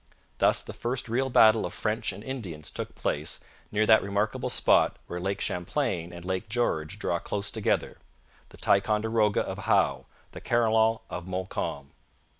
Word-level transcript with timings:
Thus 0.39 0.63
the 0.63 0.73
first 0.73 1.07
real 1.07 1.29
battle 1.29 1.63
of 1.63 1.75
French 1.75 2.11
and 2.11 2.23
Indians 2.23 2.71
took 2.71 2.95
place 2.95 3.39
near 3.71 3.85
that 3.85 4.01
remarkable 4.01 4.49
spot 4.49 4.97
where 5.05 5.19
Lake 5.19 5.39
Champlain 5.39 6.11
and 6.11 6.25
Lake 6.25 6.49
George 6.49 6.97
draw 6.97 7.19
close 7.19 7.51
together 7.51 7.99
the 8.49 8.57
Ticonderoga 8.57 9.41
of 9.41 9.59
Howe, 9.65 10.07
the 10.31 10.41
Carillon 10.41 10.97
of 11.11 11.27
Montcalm. 11.27 11.91